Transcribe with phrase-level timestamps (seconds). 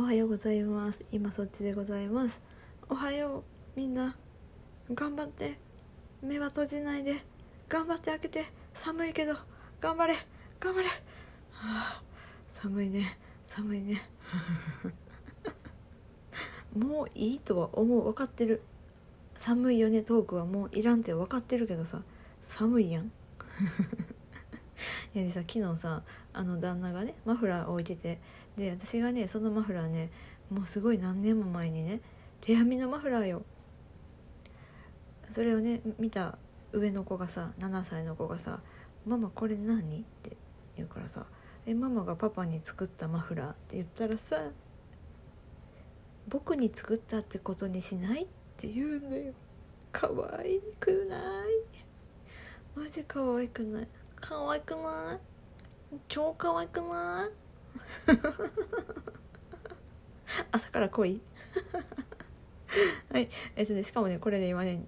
[0.00, 1.04] おはようございます。
[1.10, 2.40] 今そっちでございます。
[2.88, 3.42] おはよう
[3.74, 4.14] みんな。
[4.94, 5.58] 頑張って。
[6.22, 7.16] 目は閉じないで。
[7.68, 8.44] 頑張って開けて。
[8.74, 9.34] 寒いけど。
[9.80, 10.14] 頑張れ。
[10.60, 10.92] 頑張れ、は
[11.50, 12.02] あ、
[12.52, 13.18] 寒いね。
[13.44, 14.08] 寒いね。
[16.78, 18.04] もういいとは思う。
[18.04, 18.62] 分かってる。
[19.36, 20.02] 寒いよね。
[20.02, 22.04] トークはもういらんって分かってるけどさ。
[22.40, 23.10] 寒いやん。
[25.14, 28.20] いやでさ昨日さあの旦那がねマフラー置いてて
[28.56, 30.10] で私がねそのマフラーね
[30.50, 32.00] もうすごい何年も前にね
[32.40, 33.42] 手編みのマフラーよ
[35.32, 36.38] それをね見た
[36.72, 38.60] 上の子がさ7歳の子がさ
[39.06, 40.36] 「ママこれ何?」って
[40.76, 41.26] 言うからさ
[41.66, 44.50] 「えママがパパに作ったマフラー」って言ったらさ
[46.28, 48.26] 「僕に作ったってことにしない?」っ
[48.56, 49.32] て言うんだよ
[49.92, 51.48] 可愛くない
[52.74, 53.88] マジ可愛くない？
[54.20, 55.18] 可愛くな
[55.94, 55.96] い？
[56.08, 57.30] 超可愛くない？
[60.52, 61.20] 朝から来い。
[63.12, 63.28] はい。
[63.56, 64.84] えっとねしかもねこれね今ね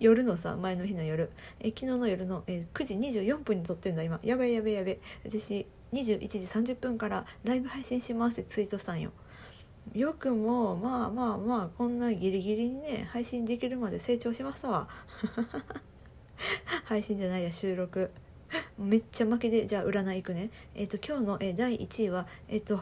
[0.00, 1.30] 夜のさ前の日の夜。
[1.60, 4.18] え昨日の夜の、え9時24分に撮ってんだ今。
[4.22, 5.00] やべえやべえやべえ。
[5.24, 9.12] 私21時30分からライブ配信しますってツイートしたんよ。
[9.94, 14.88] よくもまあまあまあこんなギリギリにね配信できるまで成長しましたわ。
[16.84, 18.10] 配信じゃないや収録。
[18.78, 20.50] めっちゃ負けでじゃあ占いいくね。
[20.74, 22.80] えっ、と今日の、え第1位はえっ、と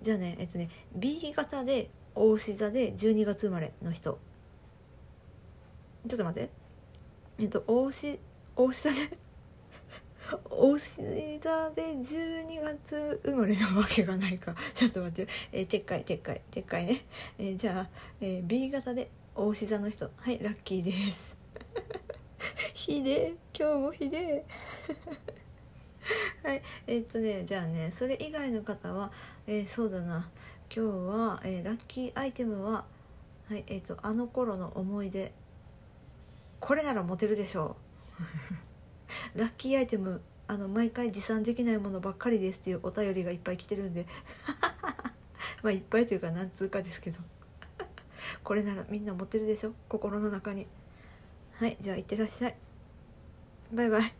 [0.00, 4.18] じゃあねえっ、とね B 型で大牛座で12月生まれの人。
[6.08, 6.50] ちょっと待って。
[7.38, 8.18] えっ、と大牛
[8.54, 9.18] 大牛座で
[10.48, 14.54] 大牛座で12月生まれなわけがないか。
[14.74, 17.04] ちょっと待って、えー、撤回撤回撤回ね、
[17.38, 17.90] えーじゃあ、
[18.20, 20.08] えー B 型で大牛座の人。
[20.16, 21.41] はいラッキーです。
[22.84, 24.44] ひで今日もひで
[26.42, 26.60] はい。
[26.88, 29.12] えーっとねじゃあねそれ以外の方は、
[29.46, 30.28] えーそうだな。
[30.74, 32.84] 今日は、えーラッキーアイテムは
[33.48, 33.62] はい。
[33.68, 35.32] えーっとあの頃の思い出。
[36.58, 37.76] これならモテるでしょ
[39.36, 39.38] う。
[39.38, 44.06] ラッキーアイテムあの毎回持参できないものばっかりですっていうお便りがいっぱい来てるんで。
[45.62, 47.20] まあいっぱいというか何通かですけど。
[48.42, 49.72] これならみんな持ってるでしょ？
[49.88, 50.66] 心の中に。
[51.52, 51.76] はい。
[51.80, 52.56] じゃあいってらっしゃい。
[53.72, 54.14] バイバイ。